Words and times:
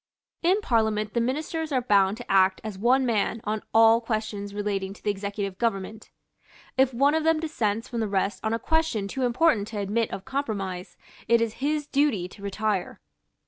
In 0.41 0.61
Parliament 0.61 1.13
the 1.13 1.21
Ministers 1.21 1.71
are 1.71 1.79
bound 1.83 2.17
to 2.17 2.31
act 2.31 2.59
as 2.63 2.75
one 2.75 3.05
man 3.05 3.39
on 3.43 3.61
all 3.71 4.01
questions 4.01 4.51
relating 4.51 4.95
to 4.95 5.03
the 5.03 5.11
executive 5.11 5.59
government. 5.59 6.09
If 6.75 6.91
one 6.91 7.13
of 7.13 7.23
them 7.23 7.39
dissents 7.39 7.87
from 7.87 7.99
the 7.99 8.07
rest 8.07 8.43
on 8.43 8.51
a 8.51 8.57
question 8.57 9.07
too 9.07 9.21
important 9.25 9.67
to 9.67 9.77
admit 9.79 10.09
of 10.09 10.25
compromise, 10.25 10.97
it 11.27 11.39
is 11.39 11.53
his 11.61 11.85
duty 11.85 12.27
to 12.29 12.41
retire. 12.41 12.99